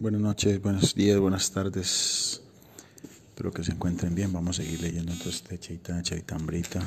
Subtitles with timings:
[0.00, 2.42] Buenas noches, buenos días, buenas tardes.
[3.28, 4.32] Espero que se encuentren bien.
[4.32, 6.80] Vamos a seguir leyendo entonces Chaitanya Chaitambrita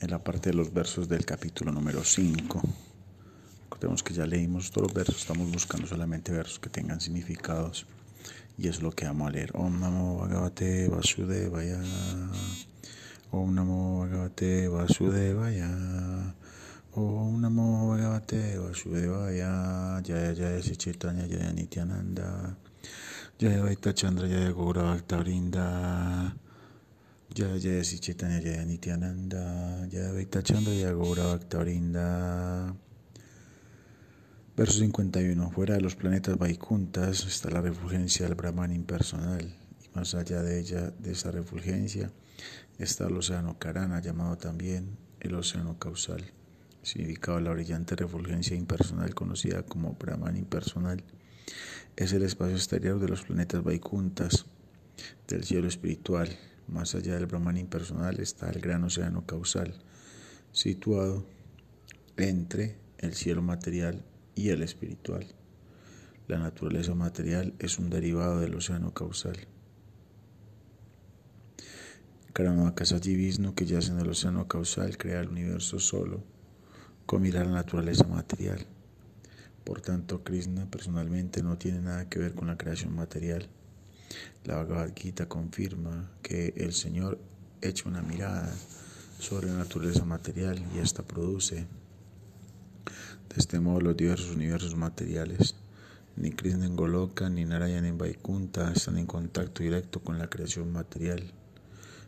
[0.00, 2.62] en la parte de los versos del capítulo número 5.
[3.64, 7.86] Recordemos que ya leímos todos los versos, estamos buscando solamente versos que tengan significados
[8.58, 9.50] y es lo que vamos a leer.
[9.54, 11.80] Om Namo Bhagavate Vasudevaya.
[13.32, 15.72] Om Namo Bhagavate Vasudevaya.
[16.94, 20.02] Om Namo Bhagavate Vasudevaya.
[20.04, 22.54] Jaya Jaya Sri Chaitanya Jaya Nityananda.
[23.38, 26.30] Jaya Vaita Chandra Jaya Gaura Bhakta Vrinda
[27.32, 29.88] Jaya Jaya Sri Chaitanya Jaya Nityananda.
[29.88, 32.76] Jaya Vaita Chandra Jaya Gaura Bhakta Vrinda
[34.54, 35.50] Verso 51.
[35.52, 39.61] Fuera de los planetas Vaikuntas está la refulgencia del Brahman impersonal
[39.94, 42.10] más allá de ella, de esa refulgencia,
[42.78, 46.32] está el océano Karana, llamado también el océano causal
[46.82, 51.02] significado la brillante refulgencia impersonal conocida como Brahman impersonal,
[51.96, 54.46] es el espacio exterior de los planetas Vaikuntas,
[55.28, 56.28] del cielo espiritual.
[56.68, 59.74] Más allá del Brahman impersonal está el gran océano causal,
[60.52, 61.26] situado
[62.16, 64.04] entre el cielo material
[64.34, 65.26] y el espiritual.
[66.28, 69.36] La naturaleza material es un derivado del océano causal.
[72.32, 76.24] Karamakasaji Vishnu, que yace en el océano causal, crea el universo solo
[77.04, 78.66] con mirar la naturaleza material.
[79.64, 83.50] Por tanto, Krishna personalmente no tiene nada que ver con la creación material.
[84.44, 87.18] La Bhagavad Gita confirma que el Señor
[87.60, 88.50] echa una mirada
[89.18, 91.66] sobre la naturaleza material y esta produce
[93.28, 95.54] de este modo los diversos universos materiales.
[96.16, 100.72] Ni Krishna en Goloka ni Narayana en Vaikunta están en contacto directo con la creación
[100.72, 101.30] material.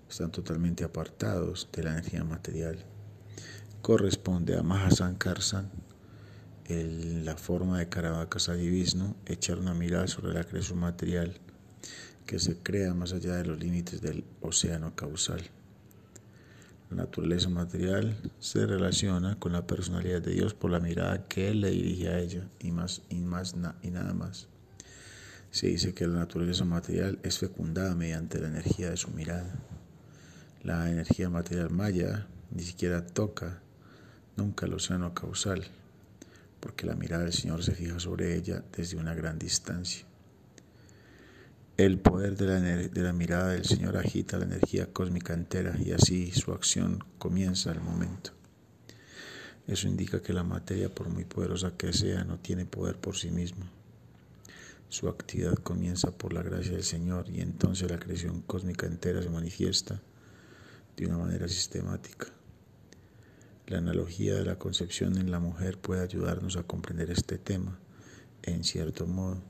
[0.09, 2.85] Están totalmente apartados de la energía material
[3.85, 5.71] corresponde a Mahasankarsan,
[6.71, 11.35] la forma de Karavakasadi Vishnu, echar una mirada sobre la creación material
[12.25, 15.43] que se crea más allá de los límites del océano causal.
[16.89, 21.61] La naturaleza material se relaciona con la personalidad de Dios por la mirada que Él
[21.61, 24.49] le dirige a ella y, más, y, más y nada más.
[25.51, 29.61] Se dice que la naturaleza material es fecundada mediante la energía de su mirada.
[30.65, 33.61] La energía material maya ni siquiera toca
[34.35, 35.63] nunca el océano causal,
[36.59, 40.07] porque la mirada del Señor se fija sobre ella desde una gran distancia.
[41.77, 46.53] El poder de la, mirada del Señor agita la energía cósmica entera y así su
[46.53, 48.31] acción comienza al momento.
[49.67, 53.31] Eso indica que la materia, por muy poderosa que sea, no tiene poder por sí
[53.31, 53.67] misma.
[54.89, 59.29] Su actividad comienza por la gracia del Señor y entonces la creación cósmica entera se
[59.29, 60.01] manifiesta
[60.97, 62.29] de una manera sistemática.
[63.67, 67.79] La analogía de la concepción en la mujer puede ayudarnos a comprender este tema.
[68.43, 69.43] En cierto modo,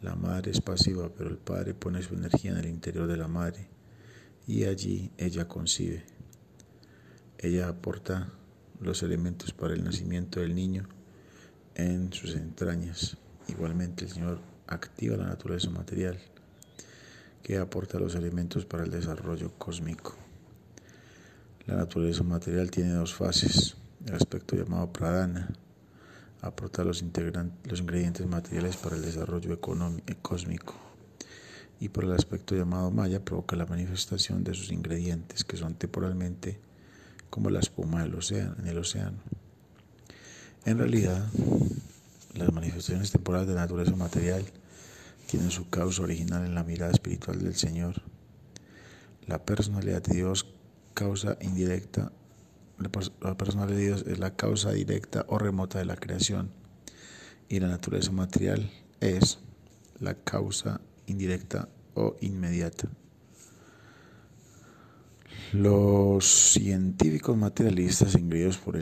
[0.00, 3.28] la madre es pasiva, pero el padre pone su energía en el interior de la
[3.28, 3.68] madre
[4.46, 6.04] y allí ella concibe.
[7.38, 8.32] Ella aporta
[8.80, 10.88] los elementos para el nacimiento del niño
[11.74, 13.16] en sus entrañas.
[13.48, 16.18] Igualmente el Señor activa la naturaleza material
[17.42, 20.17] que aporta los elementos para el desarrollo cósmico.
[21.68, 23.76] La naturaleza material tiene dos fases.
[24.06, 25.50] El aspecto llamado pradana
[26.40, 30.74] aporta los, ingredientes materiales para el desarrollo económico, cósmico.
[31.78, 36.58] Y por el aspecto llamado maya provoca la manifestación de sus ingredientes, que son temporalmente
[37.28, 39.18] como la espuma del océano, en el océano.
[40.64, 41.22] En realidad,
[42.32, 44.42] las manifestaciones temporales de la naturaleza material
[45.26, 48.00] tienen su causa original en la mirada espiritual del Señor.
[49.26, 50.46] La personalidad de Dios
[50.98, 52.10] causa indirecta,
[52.76, 56.50] la personalidad de Dios es la causa directa o remota de la creación
[57.48, 59.38] y la naturaleza material es
[60.00, 62.88] la causa indirecta o inmediata.
[65.52, 68.76] Los científicos materialistas, ingreídos por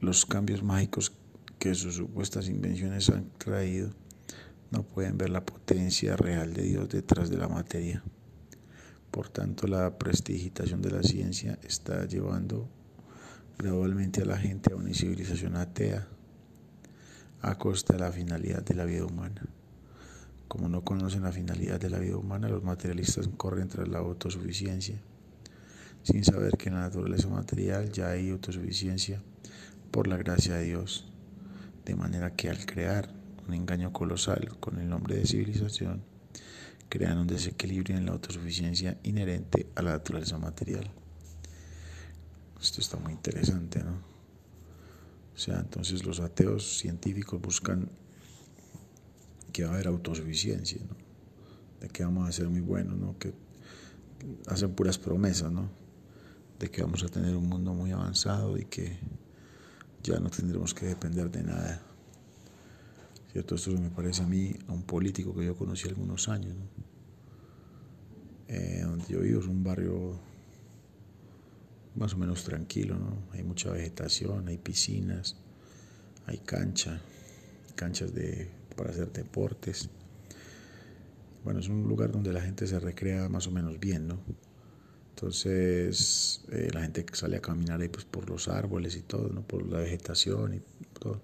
[0.00, 1.12] los cambios mágicos
[1.60, 3.90] que sus supuestas invenciones han traído,
[4.72, 8.02] no pueden ver la potencia real de Dios detrás de la materia.
[9.10, 12.68] Por tanto, la prestigitación de la ciencia está llevando
[13.58, 16.06] gradualmente a la gente a una civilización atea
[17.42, 19.42] a costa de la finalidad de la vida humana.
[20.46, 25.00] Como no conocen la finalidad de la vida humana, los materialistas corren tras la autosuficiencia,
[26.02, 29.22] sin saber que en la naturaleza material ya hay autosuficiencia
[29.90, 31.10] por la gracia de Dios,
[31.84, 33.12] de manera que al crear
[33.48, 36.02] un engaño colosal con el nombre de civilización,
[36.90, 40.90] crean un desequilibrio en la autosuficiencia inherente a la naturaleza material.
[42.60, 44.10] Esto está muy interesante, ¿no?
[45.40, 47.88] sea, entonces los ateos científicos buscan
[49.52, 50.94] que va a haber autosuficiencia, ¿no?
[51.80, 53.18] de que vamos a ser muy buenos, ¿no?
[53.18, 53.32] que
[54.48, 55.70] hacen puras promesas, ¿no?
[56.58, 58.98] de que vamos a tener un mundo muy avanzado y que
[60.02, 61.82] ya no tendremos que depender de nada.
[63.32, 63.54] ¿Cierto?
[63.54, 66.54] Esto me parece a mí a un político que yo conocí algunos años,
[68.52, 70.18] eh, donde yo vivo es un barrio
[71.94, 73.22] más o menos tranquilo, ¿no?
[73.32, 75.36] Hay mucha vegetación, hay piscinas,
[76.26, 77.00] hay cancha,
[77.76, 79.88] canchas de, para hacer deportes.
[81.44, 84.18] Bueno, es un lugar donde la gente se recrea más o menos bien, ¿no?
[85.10, 89.42] Entonces eh, la gente sale a caminar ahí pues por los árboles y todo, ¿no?
[89.42, 90.60] Por la vegetación y
[90.98, 91.22] todo.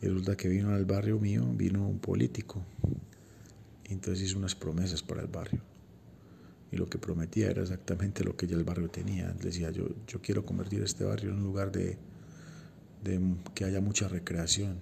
[0.00, 2.64] Y resulta que vino al barrio mío, vino un político.
[3.86, 5.67] Entonces hizo unas promesas para el barrio.
[6.70, 9.28] Y lo que prometía era exactamente lo que ya el barrio tenía.
[9.32, 11.96] Decía, yo, yo quiero convertir este barrio en un lugar de,
[13.02, 13.20] de
[13.54, 14.78] que haya mucha recreación,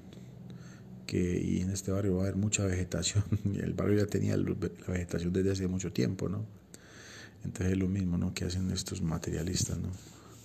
[1.06, 3.24] que, y en este barrio va a haber mucha vegetación.
[3.62, 4.54] El barrio ya tenía la
[4.88, 6.44] vegetación desde hace mucho tiempo, ¿no?
[7.44, 8.34] Entonces es lo mismo, ¿no?
[8.34, 9.90] Que hacen estos materialistas, ¿no?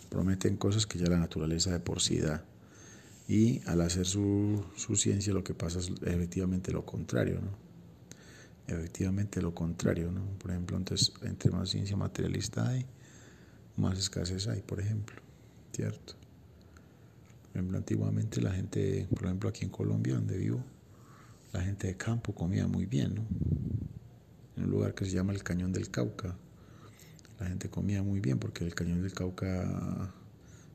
[0.10, 2.46] Prometen cosas que ya la naturaleza de por sí da.
[3.28, 7.71] Y al hacer su, su ciencia lo que pasa es efectivamente lo contrario, ¿no?
[8.68, 10.24] Efectivamente lo contrario, ¿no?
[10.38, 12.86] Por ejemplo, entonces, entre más ciencia materialista hay,
[13.78, 15.22] más escasez hay, por ejemplo,
[15.74, 16.13] ¿cierto?
[17.44, 20.63] Por ejemplo, antiguamente la gente, por ejemplo, aquí en Colombia, donde vivo,
[21.52, 23.25] la gente de campo comía muy bien, ¿no?
[24.56, 26.36] En un lugar que se llama el Cañón del Cauca.
[27.40, 30.13] La gente comía muy bien porque el Cañón del Cauca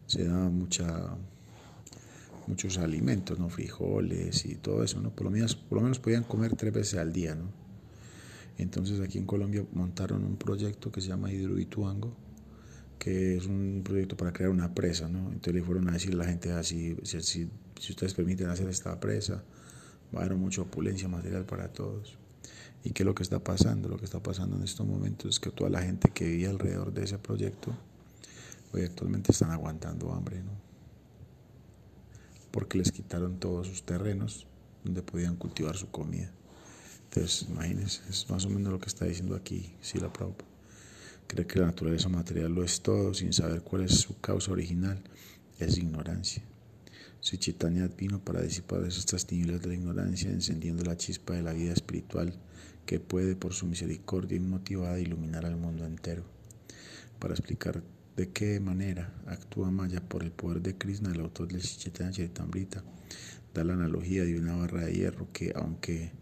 [0.07, 1.17] se daba mucha,
[2.47, 3.49] muchos alimentos, ¿no?
[3.49, 5.11] Frijoles y todo eso, ¿no?
[5.11, 7.66] Por lo, menos, por lo menos podían comer tres veces al día, ¿no?
[8.59, 12.17] Entonces aquí en Colombia montaron un proyecto que se llama Hidroituango,
[12.99, 15.29] que es un proyecto para crear una presa, ¿no?
[15.29, 17.51] Entonces le fueron a decir a la gente así, si, si,
[17.91, 19.45] ustedes permiten hacer esta presa,
[20.15, 22.17] va a haber mucha opulencia material para todos.
[22.83, 23.89] ¿Y qué es lo que está pasando?
[23.89, 26.95] Lo que está pasando en estos momentos es que toda la gente que vivía alrededor
[26.95, 27.77] de ese proyecto,
[28.73, 30.53] hoy actualmente están aguantando hambre, ¿no?
[32.51, 34.47] Porque les quitaron todos sus terrenos
[34.85, 36.33] donde podían cultivar su comida.
[37.07, 40.57] Entonces, imagínense, es más o menos lo que está diciendo aquí Sila Prabhupada
[41.27, 45.03] cree que la naturaleza material lo es todo sin saber cuál es su causa original,
[45.59, 46.43] es ignorancia.
[47.21, 51.53] Si Chaitanya vino para disipar estas tinieblas de la ignorancia, encendiendo la chispa de la
[51.53, 52.33] vida espiritual
[52.85, 56.23] que puede, por su misericordia inmotivada, iluminar al mundo entero.
[57.19, 57.83] Para explicar
[58.17, 62.85] de qué manera actúa Maya por el poder de Krishna, el autor del Chaitanya Charitamrita,
[63.53, 66.13] da la analogía de una barra de hierro que, aunque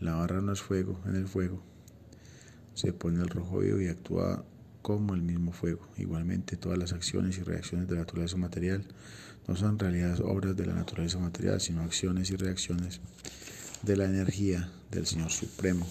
[0.00, 1.62] la barra no es fuego en el fuego,
[2.74, 4.44] se pone el rojo vivo y actúa
[4.82, 5.86] como el mismo fuego.
[5.98, 8.84] Igualmente, todas las acciones y reacciones de la naturaleza material
[9.46, 13.00] no son en realidad obras de la naturaleza material, sino acciones y reacciones
[13.82, 15.86] de la energía del Señor Supremo,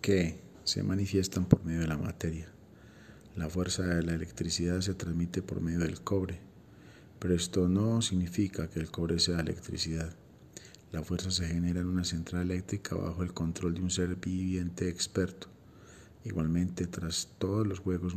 [0.00, 2.48] que se manifiestan por medio de la materia.
[3.36, 6.38] La fuerza de la electricidad se transmite por medio del cobre,
[7.18, 10.14] pero esto no significa que el cobre sea electricidad.
[10.92, 14.88] La fuerza se genera en una central eléctrica bajo el control de un ser viviente
[14.88, 15.46] experto.
[16.24, 18.16] Igualmente, tras todos los juegos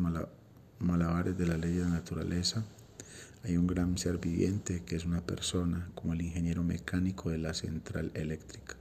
[0.79, 2.65] malabares de la ley de la naturaleza,
[3.43, 7.53] hay un gran ser viviente que es una persona, como el ingeniero mecánico de la
[7.53, 8.75] central eléctrica.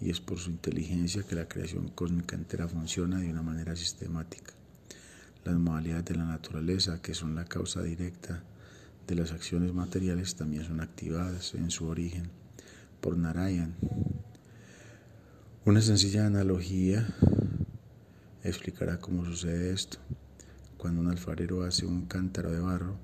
[0.00, 4.54] Y es por su inteligencia que la creación cósmica entera funciona de una manera sistemática.
[5.44, 8.42] Las modalidades de la naturaleza, que son la causa directa
[9.06, 12.39] de las acciones materiales, también son activadas en su origen
[13.00, 13.74] por Narayan.
[15.64, 17.06] Una sencilla analogía
[18.42, 19.98] explicará cómo sucede esto.
[20.76, 22.96] Cuando un alfarero hace un cántaro de barro,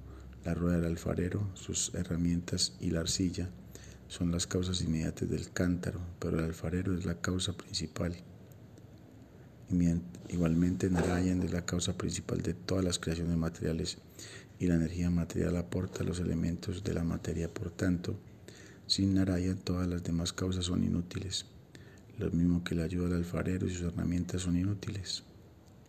[0.44, 3.50] la rueda del alfarero, sus herramientas y la arcilla
[4.08, 8.14] son las causas inmediatas del cántaro, pero el alfarero es la causa principal.
[10.28, 13.98] Igualmente, Narayan es la causa principal de todas las creaciones materiales
[14.58, 17.52] y la energía material aporta los elementos de la materia.
[17.52, 18.18] Por tanto,
[18.86, 21.46] sin Narayan todas las demás causas son inútiles.
[22.18, 25.24] Lo mismo que la ayuda del alfarero y sus herramientas son inútiles.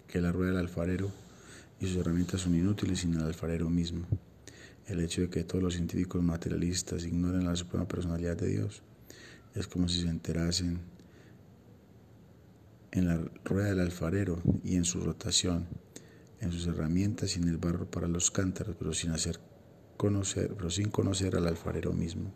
[0.07, 1.11] Que la rueda del alfarero
[1.79, 4.07] y sus herramientas son inútiles sin el alfarero mismo.
[4.87, 8.81] El hecho de que todos los científicos materialistas ignoren la suprema personalidad de Dios
[9.53, 10.79] es como si se enterasen
[12.91, 15.67] en la rueda del alfarero y en su rotación,
[16.39, 19.39] en sus herramientas y en el barro para los cántaros, pero sin hacer
[19.97, 22.33] conocer, pero sin conocer al alfarero mismo.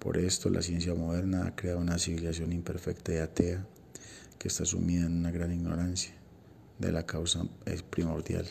[0.00, 3.66] Por esto la ciencia moderna ha creado una civilización imperfecta y atea
[4.38, 6.14] que está sumida en una gran ignorancia
[6.78, 7.44] de la causa
[7.90, 8.46] primordial.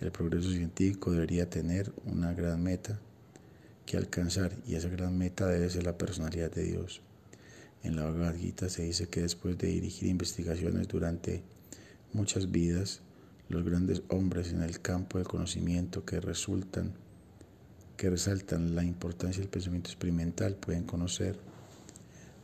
[0.00, 2.98] El progreso científico debería tener una gran meta
[3.86, 7.02] que alcanzar y esa gran meta debe ser la personalidad de Dios.
[7.84, 11.44] En la Bhagavad Gita se dice que después de dirigir investigaciones durante
[12.12, 13.00] muchas vidas,
[13.48, 16.94] los grandes hombres en el campo del conocimiento que resultan
[17.98, 21.36] que resaltan la importancia del pensamiento experimental pueden conocer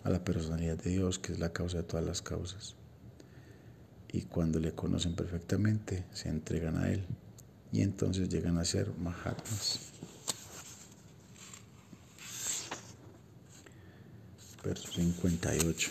[0.02, 2.74] a la personalidad de Dios, que es la causa de todas las causas.
[4.12, 7.06] Y cuando le conocen perfectamente, se entregan a Él
[7.70, 9.92] y entonces llegan a ser Mahatmas.
[14.64, 15.90] Verso 58.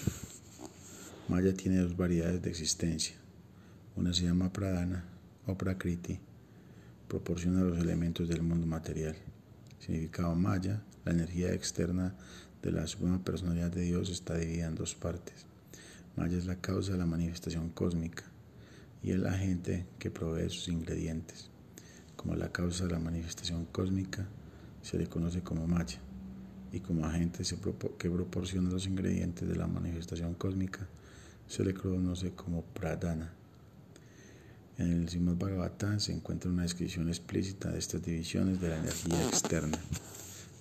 [1.29, 3.15] Maya tiene dos variedades de existencia.
[3.95, 5.05] Una se llama Pradana
[5.47, 6.19] o Prakriti,
[7.07, 9.15] proporciona los elementos del mundo material.
[9.83, 12.15] Significado Maya, la energía externa
[12.61, 15.45] de la suprema personalidad de Dios está dividida en dos partes.
[16.15, 18.23] Maya es la causa de la manifestación cósmica
[19.03, 21.49] y el agente que provee sus ingredientes.
[22.15, 24.25] Como la causa de la manifestación cósmica
[24.81, 25.99] se le conoce como Maya
[26.71, 27.43] y como agente
[27.97, 30.87] que proporciona los ingredientes de la manifestación cósmica
[31.45, 33.33] se le conoce como Pradana.
[34.77, 39.23] En el Srimad Bhagavatam se encuentra una descripción explícita de estas divisiones de la energía
[39.27, 39.77] externa.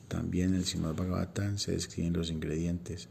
[0.06, 3.08] También en el Srimad Bhagavatam se describen los ingredientes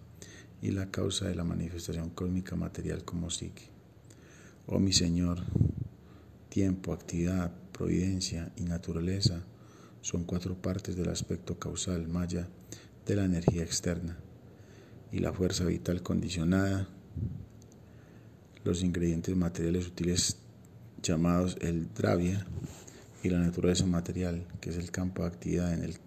[0.61, 3.63] y la causa de la manifestación cósmica material como psique.
[4.67, 5.39] Oh mi Señor,
[6.49, 9.43] tiempo, actividad, providencia y naturaleza
[10.01, 12.47] son cuatro partes del aspecto causal maya
[13.07, 14.19] de la energía externa
[15.11, 16.87] y la fuerza vital condicionada,
[18.63, 20.37] los ingredientes materiales útiles
[21.01, 22.45] llamados el dravya
[23.23, 25.97] y la naturaleza material, que es el campo de actividad en el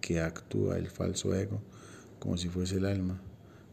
[0.00, 1.60] que actúa el falso ego
[2.18, 3.20] como si fuese el alma,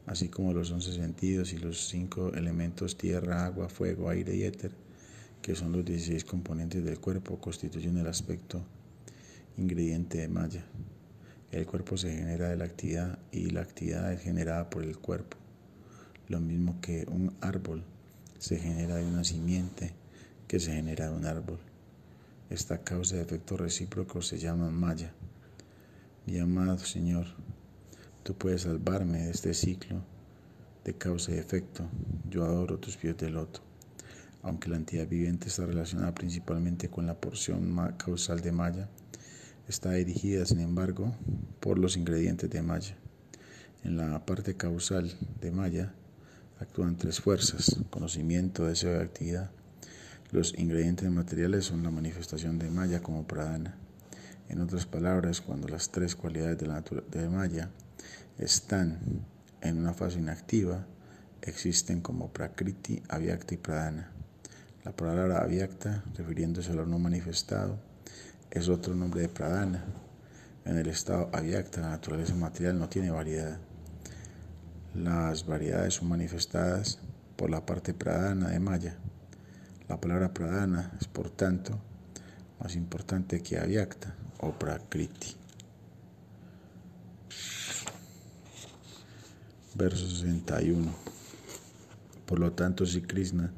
[0.06, 4.72] así como los once sentidos y los cinco elementos tierra, agua, fuego, aire y éter,
[5.42, 8.62] que son los 16 componentes del cuerpo, constituyen el aspecto
[9.58, 10.66] ingrediente de Maya.
[11.52, 15.38] El cuerpo se genera de la actividad y la actividad es generada por el cuerpo,
[16.28, 17.84] lo mismo que un árbol
[18.38, 19.94] se genera de una simiente
[20.52, 21.60] que se genera de un árbol.
[22.50, 25.14] Esta causa de efecto recíproco se llama Maya.
[26.26, 27.26] Mi amado Señor,
[28.24, 30.04] tú puedes salvarme de este ciclo
[30.84, 31.86] de causa y efecto.
[32.30, 33.62] Yo adoro tus pies de loto.
[34.44, 38.90] Aunque la entidad viviente está relacionada principalmente con la porción causal de Maya,
[39.70, 41.16] está dirigida, sin embargo,
[41.62, 42.98] por los ingredientes de Maya.
[43.86, 45.94] En la parte causal de Maya
[46.60, 49.52] actúan tres fuerzas, conocimiento, deseo y actividad.
[50.32, 53.76] Los ingredientes materiales son la manifestación de Maya como pradana.
[54.48, 57.70] En otras palabras, cuando las tres cualidades de, la de Maya
[58.38, 59.26] están
[59.60, 60.86] en una fase inactiva,
[61.42, 64.10] existen como Prakriti, Avyakta y Pradana.
[64.86, 67.78] La palabra Avyakta, refiriéndose a lo no manifestado,
[68.52, 69.84] es otro nombre de Pradana.
[70.64, 73.60] En el estado Avyakta, la naturaleza material no tiene variedad.
[74.96, 77.00] Las variedades son manifestadas
[77.36, 79.01] por la parte Pradana de Maya.
[79.92, 81.78] La palabra pradana es por tanto
[82.62, 85.36] más importante que avyakta o prakriti.
[89.76, 90.90] Verso 61.
[92.26, 93.52] Por lo tanto, si Krishna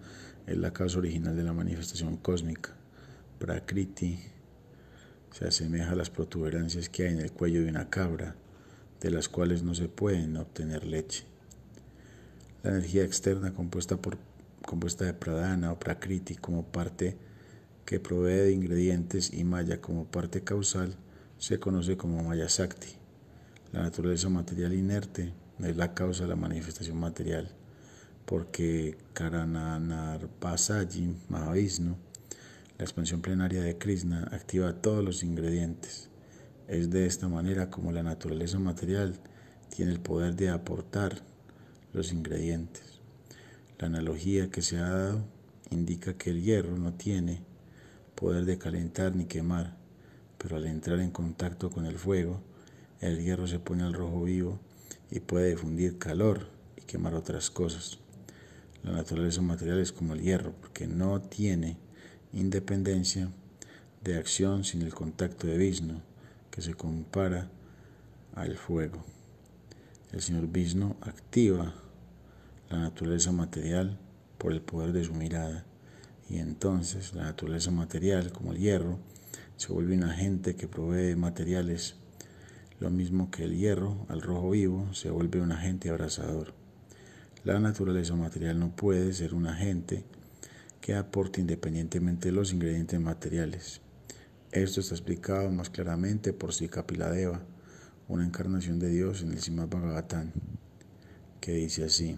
[0.47, 2.71] es la causa original de la manifestación cósmica,
[3.37, 4.19] prakriti
[5.29, 8.35] se asemeja a las protuberancias que hay en el cuello de una cabra,
[9.01, 11.25] de las cuales no se pueden obtener leche.
[12.63, 14.17] La energía externa compuesta por
[14.73, 17.15] compuesta de pradana o prakriti como parte
[17.85, 20.95] que provee de ingredientes y maya como parte causal,
[21.37, 22.87] se conoce como maya sakti.
[23.71, 27.51] La naturaleza material inerte es la causa de la manifestación material,
[28.25, 31.95] porque Karananarpasaji Mahavishnu,
[32.79, 36.09] la expansión plenaria de Krishna, activa todos los ingredientes.
[36.67, 39.19] Es de esta manera como la naturaleza material
[39.69, 41.21] tiene el poder de aportar
[41.93, 42.92] los ingredientes.
[43.83, 45.25] La analogía que se ha dado
[45.69, 47.41] indica que el hierro no tiene
[48.15, 49.75] poder de calentar ni quemar,
[50.37, 52.39] pero al entrar en contacto con el fuego,
[53.01, 54.57] el hierro se pone al rojo vivo
[55.11, 56.47] y puede difundir calor
[56.77, 57.97] y quemar otras cosas.
[58.83, 61.75] La naturaleza material es como el hierro, porque no tiene
[62.31, 63.31] independencia
[64.01, 65.99] de acción sin el contacto de Vishnu,
[66.51, 67.49] que se compara
[68.33, 69.03] al fuego.
[70.13, 71.82] El señor Vishnu activa
[72.69, 73.99] la naturaleza material
[74.37, 75.65] por el poder de su mirada.
[76.29, 78.99] Y entonces la naturaleza material, como el hierro,
[79.57, 81.95] se vuelve un agente que provee materiales,
[82.79, 86.53] lo mismo que el hierro al rojo vivo se vuelve un agente abrazador.
[87.43, 90.03] La naturaleza material no puede ser un agente
[90.81, 93.81] que aporte independientemente los ingredientes materiales.
[94.51, 97.41] Esto está explicado más claramente por Sika Piladeva,
[98.07, 100.31] una encarnación de Dios en el Srimad Bhagavatam,
[101.39, 102.17] que dice así,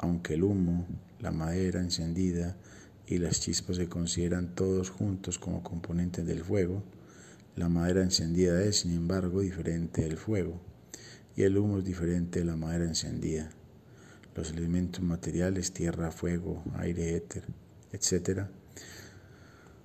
[0.00, 0.86] aunque el humo,
[1.20, 2.56] la madera encendida
[3.06, 6.82] y las chispas se consideran todos juntos como componentes del fuego,
[7.54, 10.60] la madera encendida es, sin embargo, diferente del fuego
[11.36, 13.50] y el humo es diferente de la madera encendida.
[14.34, 17.44] Los elementos materiales, tierra, fuego, aire, éter,
[17.92, 18.46] etc.,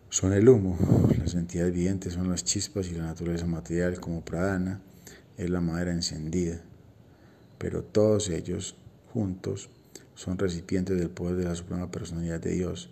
[0.10, 0.78] son el humo.
[1.18, 4.82] Las entidades vivientes son las chispas y la naturaleza material como pradana
[5.36, 6.62] es la madera encendida.
[7.58, 8.78] Pero todos ellos
[9.12, 9.70] juntos
[10.16, 12.90] son recipientes del poder de la Suprema Personalidad de Dios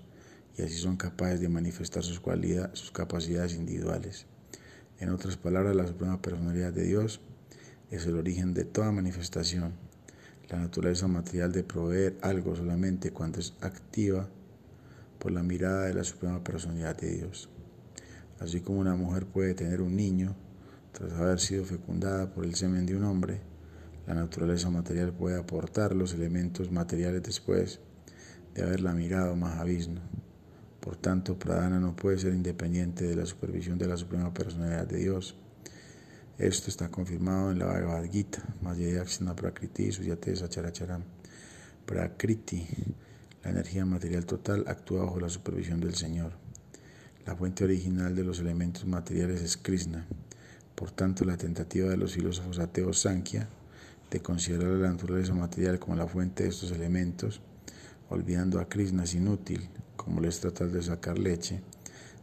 [0.58, 4.27] y así son capaces de manifestar sus, cualidades, sus capacidades individuales.
[5.00, 7.22] En otras palabras, la Suprema Personalidad de Dios
[7.89, 9.74] es el origen de toda manifestación.
[10.50, 14.30] La naturaleza material de proveer algo solamente cuando es activa
[15.18, 17.50] por la mirada de la Suprema Personalidad de Dios.
[18.39, 20.36] Así como una mujer puede tener un niño
[20.92, 23.42] tras haber sido fecundada por el semen de un hombre,
[24.08, 27.80] la naturaleza material puede aportar los elementos materiales después
[28.54, 30.02] de haberla mirado más abismo.
[30.80, 34.98] Por tanto, Pradana no puede ser independiente de la supervisión de la Suprema Personalidad de
[34.98, 35.36] Dios.
[36.38, 41.04] Esto está confirmado en la Bhagavad Gita, Madhyayakshana Prakriti Suyate Sacharacharam.
[41.86, 42.68] Prakriti
[43.44, 46.32] la energía material total actúa bajo la supervisión del Señor.
[47.26, 50.06] La fuente original de los elementos materiales es Krishna.
[50.76, 53.50] Por tanto, la tentativa de los filósofos ateos Sankhya
[54.13, 57.41] de considerar la naturaleza material como la fuente de estos elementos,
[58.10, 61.62] olvidando a Krishna es inútil, como les tratar de sacar leche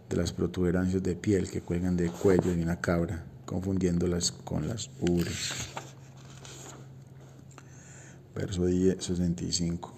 [0.08, 4.88] de las protuberancias de piel que cuelgan del cuello de una cabra, confundiéndolas con las
[5.00, 5.50] ubres.
[8.36, 9.92] Verso 65.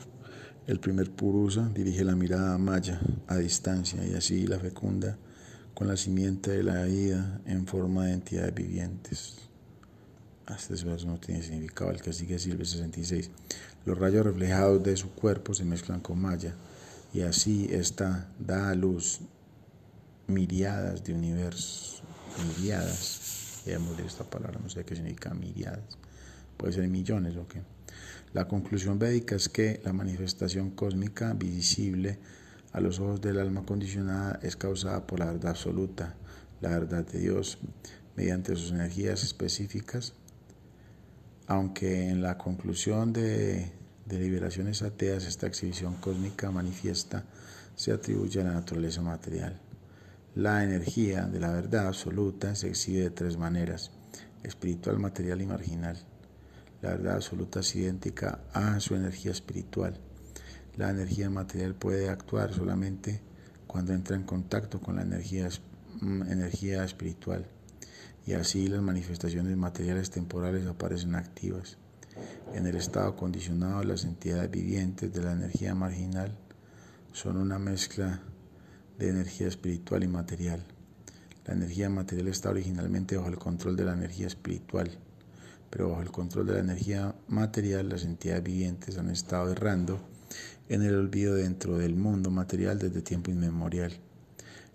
[0.67, 5.19] El primer Purusa dirige la mirada a Maya a distancia y así la fecunda
[5.75, 9.52] con la simiente de la vida en forma de entidades vivientes.
[10.57, 13.31] Este verso no tiene significado, el que sigue es el 66.
[13.85, 16.55] Los rayos reflejados de su cuerpo se mezclan con Maya
[17.13, 19.21] y así esta da a luz
[20.27, 22.03] miriadas de universos,
[22.57, 25.99] miriadas, digamos de esta palabra, no sé qué significa miriadas,
[26.57, 27.63] puede ser millones o qué.
[28.33, 32.19] La conclusión védica es que la manifestación cósmica visible
[32.73, 36.15] a los ojos del alma condicionada es causada por la verdad absoluta,
[36.63, 37.59] la verdad de Dios,
[38.17, 40.15] mediante sus energías específicas,
[41.53, 43.71] aunque en la conclusión de,
[44.07, 47.25] deliberaciones ateas esta exhibición cósmica manifiesta
[47.77, 49.61] se atribuye a la naturaleza material.
[50.35, 53.91] La energía de la verdad absoluta se exhibe de tres maneras,
[54.43, 55.99] espiritual, material y marginal.
[56.81, 59.99] La verdad absoluta es idéntica a su energía espiritual.
[60.77, 63.21] La energía material puede actuar solamente
[63.67, 65.49] cuando entra en contacto con la energía,
[66.01, 67.47] mm, energía espiritual
[68.27, 71.79] y así las manifestaciones materiales temporales aparecen activas.
[72.55, 76.37] En el estado condicionado, las entidades vivientes de la energía marginal
[77.13, 78.21] son una mezcla
[78.99, 80.65] de energía espiritual y material.
[81.47, 84.99] La energía material está originalmente bajo el control de la energía espiritual
[85.73, 89.99] pero bajo el control de la energía material las entidades vivientes han estado errando
[90.69, 93.91] en el olvido dentro del mundo material desde tiempo inmemorial.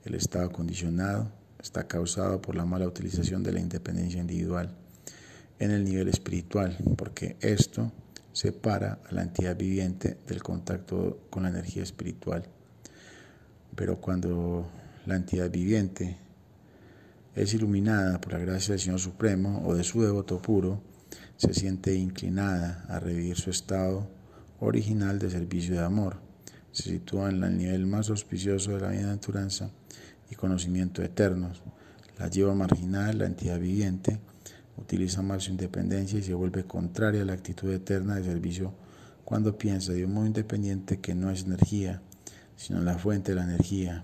[0.05, 1.31] El estado condicionado
[1.61, 4.75] está causado por la mala utilización de la independencia individual
[5.59, 7.91] en el nivel espiritual, porque esto
[8.31, 12.43] separa a la entidad viviente del contacto con la energía espiritual.
[13.75, 14.69] Pero cuando
[15.05, 16.17] la entidad viviente
[17.35, 20.81] es iluminada por la gracia del Señor Supremo o de su devoto puro,
[21.37, 24.07] se siente inclinada a revivir su estado
[24.59, 26.19] original de servicio de amor.
[26.71, 29.71] Se sitúa en el nivel más auspicioso de la bienaventuranza
[30.29, 31.61] y conocimiento eternos.
[32.17, 34.19] La lleva marginal, la entidad viviente,
[34.77, 38.73] utiliza mal su independencia y se vuelve contraria a la actitud eterna de servicio
[39.25, 42.01] cuando piensa de un modo independiente que no es energía,
[42.55, 44.01] sino la fuente de la energía.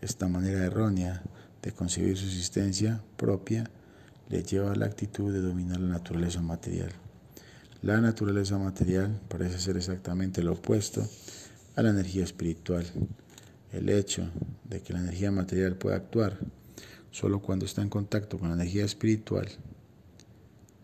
[0.00, 1.22] Esta manera errónea
[1.62, 3.70] de concebir su existencia propia
[4.28, 6.90] le lleva a la actitud de dominar la naturaleza material.
[7.82, 11.06] La naturaleza material parece ser exactamente lo opuesto
[11.76, 12.84] a la energía espiritual.
[13.72, 14.30] El hecho
[14.64, 16.38] de que la energía material pueda actuar
[17.10, 19.48] solo cuando está en contacto con la energía espiritual,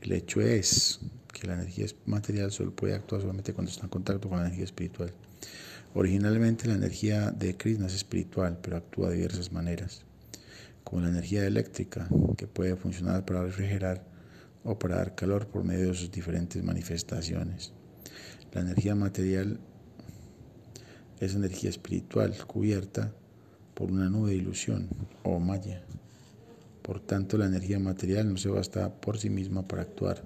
[0.02, 1.00] el hecho es
[1.32, 4.64] que la energía material solo puede actuar solamente cuando está en contacto con la energía
[4.64, 5.12] espiritual.
[5.94, 10.02] Originalmente la energía de Krishna es espiritual, pero actúa de diversas maneras
[10.84, 14.04] como la energía eléctrica, que puede funcionar para refrigerar
[14.62, 17.72] o para dar calor por medio de sus diferentes manifestaciones.
[18.52, 19.58] La energía material
[21.24, 23.12] es energía espiritual cubierta
[23.74, 24.88] por una nube de ilusión
[25.22, 25.82] o maya.
[26.82, 30.22] Por tanto, la energía material no se basta por sí misma para actuar.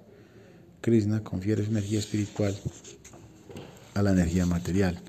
[0.81, 2.55] Krishna confiere su energía espiritual
[3.95, 5.01] a la energía material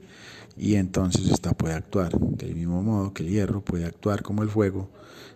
[0.57, 2.17] y entonces esta puede actuar.
[2.19, 4.89] Del mismo modo que el hierro puede actuar como el fuego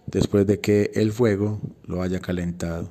[0.06, 2.90] después de que el fuego lo haya calentado.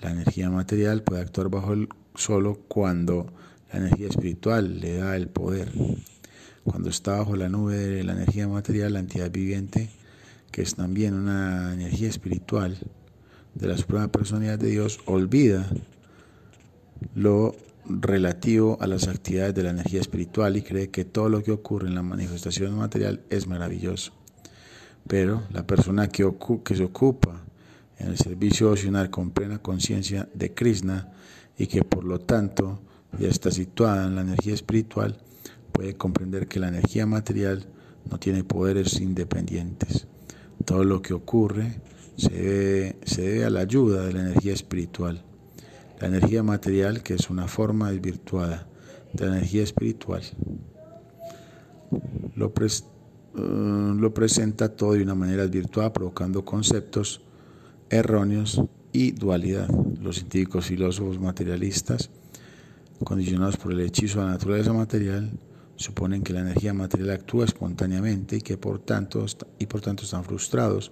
[0.00, 3.32] La energía material puede actuar bajo el solo cuando
[3.72, 5.72] la energía espiritual le da el poder.
[6.68, 9.88] Cuando está bajo la nube de la energía material, la entidad viviente,
[10.50, 12.76] que es también una energía espiritual
[13.54, 15.66] de la Suprema Personalidad de Dios, olvida
[17.14, 21.52] lo relativo a las actividades de la energía espiritual y cree que todo lo que
[21.52, 24.12] ocurre en la manifestación material es maravilloso.
[25.06, 26.30] Pero la persona que,
[26.74, 27.44] se ocupa
[27.98, 31.12] en el servicio opcional con plena conciencia de Krishna
[31.56, 32.82] y que por lo tanto
[33.18, 35.16] ya está situada en la energía espiritual,
[35.78, 37.64] puede comprender que la energía material
[38.10, 40.08] no tiene poderes independientes.
[40.64, 41.80] Todo lo que ocurre
[42.16, 45.22] se debe, a la ayuda de la energía espiritual.
[46.00, 48.66] La energía material, que es una forma desvirtuada
[49.12, 50.22] de la energía espiritual,
[52.34, 52.72] lo, eh,
[53.36, 57.20] lo presenta todo de una manera desvirtuada, provocando conceptos
[57.88, 58.60] erróneos
[58.92, 59.68] y dualidad.
[60.02, 62.10] Los científicos filósofos materialistas,
[63.04, 65.30] condicionados por el hechizo de la naturaleza material,
[65.78, 69.24] suponen que la energía material actúa espontáneamente y que por tanto
[69.58, 70.90] y por tanto están frustrados,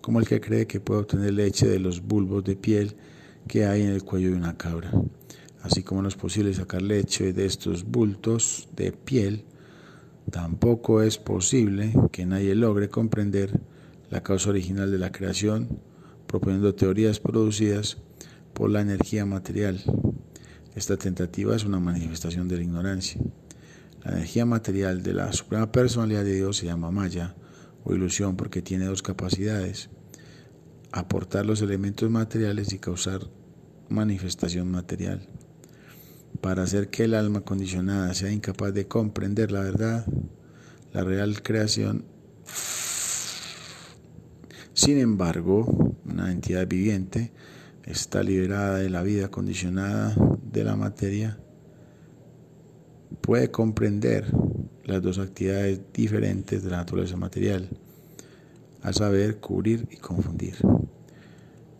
[0.00, 2.96] como el que cree que puede obtener leche de los bulbos de piel
[3.48, 4.92] que hay en el cuello de una cabra.
[5.62, 9.44] Así como no es posible sacar leche de estos bultos de piel,
[10.30, 13.60] tampoco es posible que nadie logre comprender
[14.10, 15.80] la causa original de la creación,
[16.28, 17.98] proponiendo teorías producidas
[18.54, 19.82] por la energía material.
[20.76, 23.20] Esta tentativa es una manifestación de la ignorancia.
[24.02, 27.34] La energía material de la Suprema Personalidad de Dios se llama Maya
[27.84, 29.90] o ilusión porque tiene dos capacidades
[30.92, 33.20] aportar los elementos materiales y causar
[33.88, 35.28] manifestación material.
[36.40, 40.06] Para hacer que el alma condicionada sea incapaz de comprender la verdad,
[40.92, 42.04] la real creación,
[44.72, 47.32] sin embargo, una entidad viviente
[47.84, 51.38] está liberada de la vida condicionada de la materia,
[53.20, 54.26] puede comprender
[54.84, 57.68] las dos actividades diferentes de la naturaleza material
[58.82, 60.56] a saber, cubrir y confundir.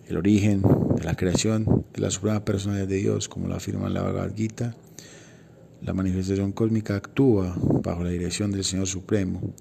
[0.06, 0.62] El origen
[0.96, 4.32] de la creación de la suprema personalidad de Dios, como lo afirma la Bhagavad
[5.82, 9.54] la manifestación cósmica actúa bajo la dirección del Señor Supremo,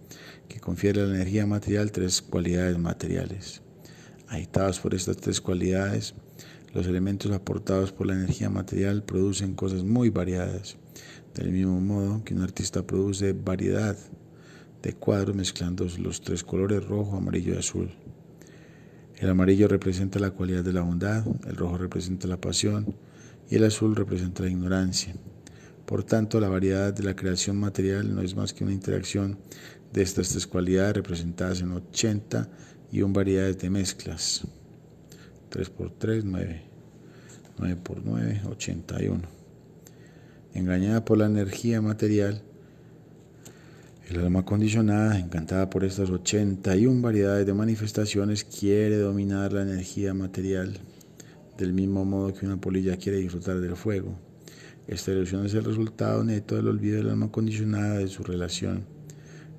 [0.49, 3.61] que confiere a la energía material tres cualidades materiales.
[4.27, 6.15] Agitados por estas tres cualidades,
[6.73, 10.75] los elementos aportados por la energía material producen cosas muy variadas,
[11.35, 13.97] del mismo modo que un artista produce variedad
[14.81, 17.91] de cuadros mezclando los tres colores rojo, amarillo y azul.
[19.17, 22.95] El amarillo representa la cualidad de la bondad, el rojo representa la pasión
[23.49, 25.13] y el azul representa la ignorancia.
[25.85, 29.39] Por tanto, la variedad de la creación material no es más que una interacción
[29.91, 32.47] de estas tres cualidades representadas en 80
[32.91, 34.47] y un variedades de mezclas.
[35.49, 36.61] 3 por 3, 9.
[37.57, 39.38] 9 por 9, 81.
[40.53, 42.41] Engañada por la energía material,
[44.09, 50.79] el alma condicionada, encantada por estas 81 variedades de manifestaciones, quiere dominar la energía material
[51.59, 54.17] del mismo modo que una polilla quiere disfrutar del fuego.
[54.87, 58.85] Esta ilusión es el resultado neto del olvido del alma condicionada de su relación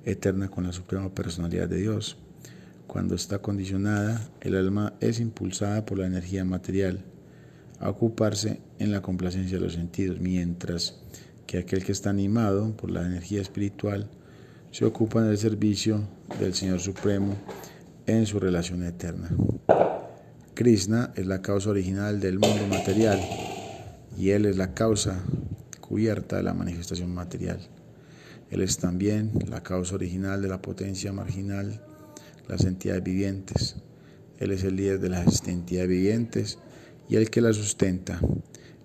[0.03, 2.17] eterna con la suprema personalidad de Dios.
[2.85, 7.05] Cuando está condicionada, el alma es impulsada por la energía material
[7.81, 10.99] a ocuparse en la complacencia de los sentidos, mientras
[11.47, 14.07] que aquel que está animado por la energía espiritual
[14.69, 16.07] se ocupa en el servicio
[16.39, 17.35] del Señor Supremo
[18.05, 19.29] en su relación eterna.
[20.53, 23.19] Krishna es la causa original del mundo material
[24.15, 25.23] y Él es la causa
[25.79, 27.59] cubierta de la manifestación material.
[28.51, 31.81] Él es también la causa original de la potencia marginal,
[32.47, 33.77] las entidades vivientes.
[34.37, 36.59] Él es el líder de las entidades vivientes
[37.11, 38.21] y el que las sustenta.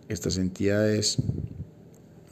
[0.08, 1.18] Estas entidades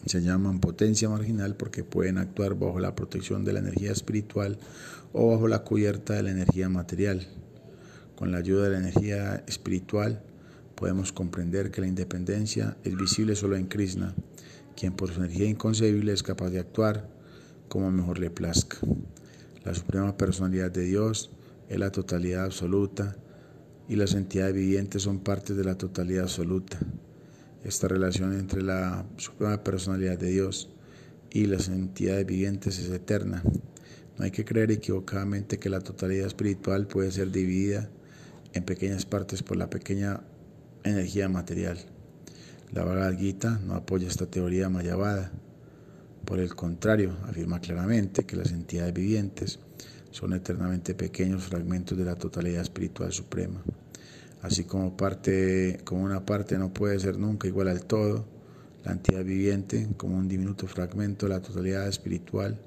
[0.06, 4.58] se llaman potencia marginal porque pueden actuar bajo la protección de la energía espiritual
[5.12, 7.28] o bajo la cubierta de la energía material.
[8.16, 10.20] Con la ayuda de la energía espiritual
[10.74, 14.16] podemos comprender que la independencia es visible solo en Krishna,
[14.76, 17.08] quien por su energía inconcebible es capaz de actuar
[17.68, 18.78] como mejor le plazca.
[19.64, 21.30] La suprema personalidad de Dios
[21.68, 23.16] es la totalidad absoluta
[23.88, 26.78] y las entidades vivientes son partes de la totalidad absoluta.
[27.64, 30.70] Esta relación entre la suprema personalidad de Dios
[31.30, 33.42] y las entidades vivientes es eterna.
[34.18, 37.90] No hay que creer equivocadamente que la totalidad espiritual puede ser dividida
[38.52, 40.20] en pequeñas partes por la pequeña
[40.84, 41.78] energía material.
[42.72, 45.32] La Bhagavad no apoya esta teoría mayavada.
[46.24, 49.58] Por el contrario, afirma claramente que las entidades vivientes
[50.14, 53.60] son eternamente pequeños fragmentos de la totalidad espiritual suprema.
[54.42, 58.24] Así como, parte, como una parte no puede ser nunca igual al todo,
[58.84, 62.60] la entidad viviente, como un diminuto fragmento de la totalidad espiritual,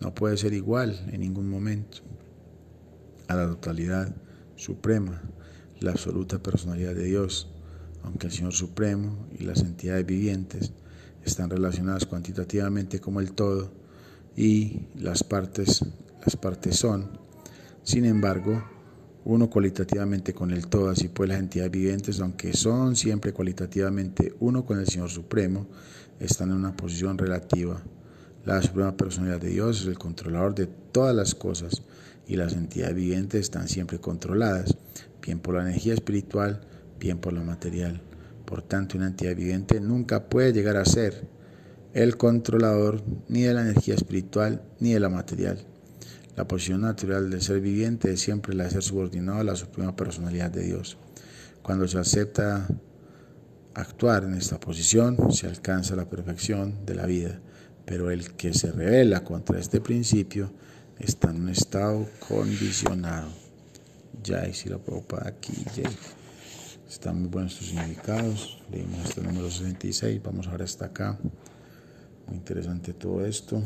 [0.00, 1.98] no puede ser igual en ningún momento
[3.28, 4.12] a la totalidad
[4.56, 5.22] suprema,
[5.78, 7.48] la absoluta personalidad de Dios,
[8.02, 10.72] aunque el Señor Supremo y las entidades vivientes
[11.24, 13.70] están relacionadas cuantitativamente como el todo
[14.36, 15.84] y las partes,
[16.24, 17.10] las partes son,
[17.82, 18.62] sin embargo,
[19.24, 24.64] uno cualitativamente con el todo, así pues las entidades vivientes, aunque son siempre cualitativamente uno
[24.64, 25.66] con el Señor Supremo,
[26.20, 27.82] están en una posición relativa.
[28.44, 31.82] La Suprema Personalidad de Dios es el controlador de todas las cosas
[32.26, 34.76] y las entidades vivientes están siempre controladas,
[35.24, 36.60] bien por la energía espiritual,
[36.98, 38.00] bien por la material.
[38.44, 41.26] Por tanto, una entidad viviente nunca puede llegar a ser
[41.94, 45.58] el controlador ni de la energía espiritual ni de la material.
[46.36, 49.94] La posición natural del ser viviente es siempre la de ser subordinado a la suprema
[49.94, 50.96] personalidad de Dios.
[51.62, 52.66] Cuando se acepta
[53.74, 57.38] actuar en esta posición, se alcanza la perfección de la vida,
[57.84, 60.52] pero el que se revela contra este principio
[60.98, 63.28] está en un estado condicionado.
[64.22, 64.70] Ya, y si
[65.24, 65.90] aquí, ya.
[66.88, 68.62] Están muy buenos estos significados.
[68.70, 71.18] Leímos hasta el número 66, vamos ahora hasta acá.
[72.26, 73.62] Muy interesante todo esto,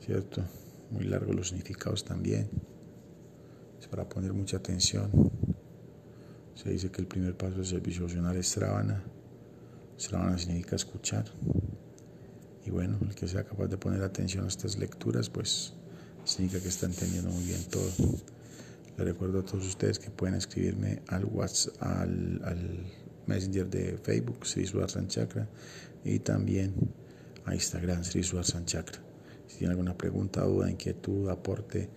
[0.00, 0.42] ¿cierto?
[0.92, 2.48] Muy largos los significados también.
[3.80, 5.10] Es para poner mucha atención.
[6.54, 9.02] Se dice que el primer paso del servicio opcional es Sravana.
[9.96, 11.24] Sravana significa escuchar.
[12.64, 15.72] Y bueno, el que sea capaz de poner atención a estas lecturas, pues
[16.24, 17.90] significa que está entendiendo muy bien todo.
[18.96, 22.86] Les recuerdo a todos ustedes que pueden escribirme al WhatsApp, al,
[23.26, 25.48] Messenger de Facebook, Sri Sudarshan Chakra,
[26.04, 26.74] y también
[27.44, 29.11] a Instagram, Sri Sudarshan Chakra.
[29.52, 31.90] Si tiene alguna pregunta, duda, inquietud, aporte,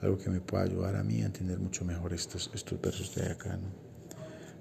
[0.00, 3.30] algo que me pueda ayudar a mí a entender mucho mejor estos, estos versos de
[3.30, 3.50] acá.
[3.50, 3.68] ¿no?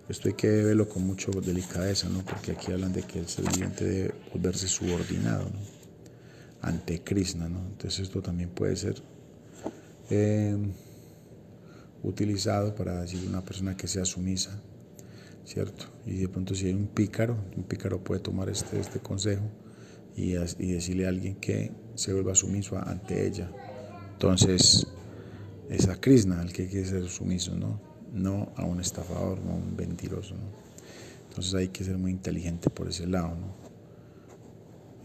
[0.10, 2.26] Esto hay que verlo con mucho delicadeza, ¿no?
[2.26, 5.60] porque aquí hablan de que el ser viviente debe volverse subordinado ¿no?
[6.62, 7.48] ante Krishna.
[7.48, 7.60] ¿no?
[7.70, 9.02] Entonces esto también puede ser
[10.10, 10.58] eh,
[12.04, 14.60] utilizado para decir una persona que sea sumisa,
[15.46, 15.86] ¿cierto?
[16.06, 19.50] Y de pronto si hay un pícaro, un pícaro puede tomar este, este consejo
[20.15, 23.52] y, decirle a alguien que se vuelva sumiso ante ella.
[24.13, 24.88] Entonces,
[25.69, 27.80] es a Krishna el que quiere ser sumiso, ¿no?
[28.13, 30.62] No a un estafador, no a un mentiroso, ¿no?
[31.30, 33.62] Entonces hay que ser muy inteligente por ese lado, ¿no?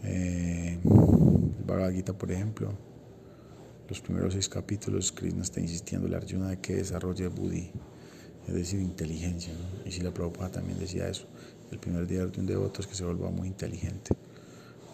[0.03, 2.73] Eh, el Bhagavad Gita, por ejemplo,
[3.87, 7.71] los primeros seis capítulos, Krishna está insistiendo la Arjuna de que desarrolle Buddhi,
[8.47, 9.53] es decir, inteligencia.
[9.85, 11.27] Y si la Prabhupada también decía eso,
[11.71, 14.11] el primer día de un devoto es que se vuelva muy inteligente.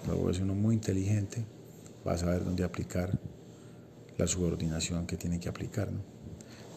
[0.07, 1.45] Luego es uno muy inteligente,
[2.05, 3.17] va a saber dónde aplicar
[4.17, 5.91] la subordinación que tiene que aplicar.
[5.91, 5.99] ¿no?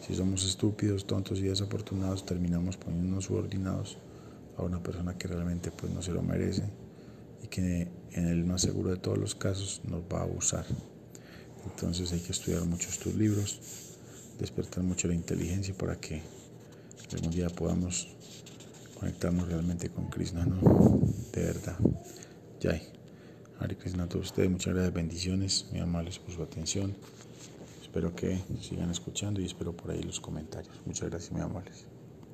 [0.05, 3.97] Si somos estúpidos, tontos y desafortunados, terminamos poniéndonos subordinados
[4.57, 6.63] a una persona que realmente pues, no se lo merece
[7.43, 10.65] y que en el más seguro de todos los casos nos va a abusar.
[11.65, 13.59] Entonces hay que estudiar mucho estos libros,
[14.39, 16.21] despertar mucho la inteligencia para que
[17.13, 18.07] algún día podamos
[18.99, 21.01] conectarnos realmente con Krishna, ¿no?
[21.33, 21.77] De verdad.
[22.61, 22.96] Jai.
[23.59, 26.95] Hare Krishna a todos ustedes, muchas gracias, bendiciones, muy amables por su atención.
[27.81, 30.75] Espero que sigan escuchando y espero por ahí los comentarios.
[30.85, 31.87] Muchas gracias, muy amables.